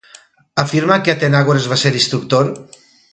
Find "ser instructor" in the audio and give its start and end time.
1.83-2.53